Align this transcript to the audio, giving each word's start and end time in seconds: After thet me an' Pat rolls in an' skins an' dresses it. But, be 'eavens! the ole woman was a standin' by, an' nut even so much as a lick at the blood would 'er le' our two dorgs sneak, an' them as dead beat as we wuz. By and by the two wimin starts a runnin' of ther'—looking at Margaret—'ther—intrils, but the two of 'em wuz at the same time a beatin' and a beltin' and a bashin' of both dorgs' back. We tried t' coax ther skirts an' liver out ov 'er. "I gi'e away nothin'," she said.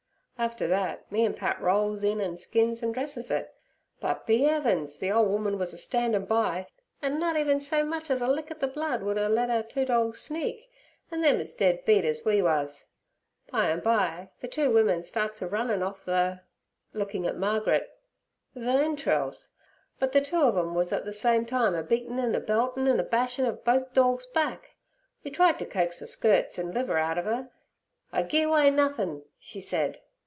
After 0.39 0.65
thet 0.67 1.11
me 1.11 1.23
an' 1.25 1.35
Pat 1.35 1.61
rolls 1.61 2.03
in 2.03 2.19
an' 2.19 2.35
skins 2.35 2.81
an' 2.81 2.93
dresses 2.93 3.29
it. 3.29 3.53
But, 3.99 4.25
be 4.25 4.45
'eavens! 4.47 4.97
the 4.97 5.11
ole 5.11 5.25
woman 5.27 5.59
was 5.59 5.71
a 5.71 5.77
standin' 5.77 6.25
by, 6.25 6.65
an' 6.99 7.19
nut 7.19 7.37
even 7.37 7.59
so 7.61 7.83
much 7.85 8.09
as 8.09 8.21
a 8.21 8.27
lick 8.27 8.49
at 8.49 8.59
the 8.59 8.67
blood 8.67 9.03
would 9.03 9.19
'er 9.19 9.29
le' 9.29 9.47
our 9.51 9.61
two 9.61 9.85
dorgs 9.85 10.19
sneak, 10.19 10.67
an' 11.11 11.21
them 11.21 11.39
as 11.39 11.53
dead 11.53 11.85
beat 11.85 12.05
as 12.05 12.25
we 12.25 12.41
wuz. 12.41 12.85
By 13.51 13.69
and 13.69 13.83
by 13.83 14.31
the 14.39 14.47
two 14.47 14.71
wimin 14.71 15.03
starts 15.03 15.43
a 15.43 15.47
runnin' 15.47 15.83
of 15.83 15.99
ther'—looking 16.01 17.27
at 17.27 17.37
Margaret—'ther—intrils, 17.37 19.49
but 19.99 20.11
the 20.11 20.21
two 20.21 20.41
of 20.41 20.57
'em 20.57 20.73
wuz 20.73 20.85
at 20.91 21.05
the 21.05 21.13
same 21.13 21.45
time 21.45 21.75
a 21.75 21.83
beatin' 21.83 22.17
and 22.17 22.35
a 22.35 22.41
beltin' 22.41 22.87
and 22.87 22.99
a 22.99 23.03
bashin' 23.03 23.45
of 23.45 23.63
both 23.63 23.93
dorgs' 23.93 24.25
back. 24.33 24.71
We 25.23 25.29
tried 25.29 25.59
t' 25.59 25.65
coax 25.65 25.99
ther 25.99 26.07
skirts 26.07 26.57
an' 26.57 26.71
liver 26.71 26.97
out 26.97 27.19
ov 27.19 27.27
'er. 27.27 27.51
"I 28.11 28.23
gi'e 28.23 28.41
away 28.47 28.71
nothin'," 28.71 29.23
she 29.37 29.61
said. 29.61 29.99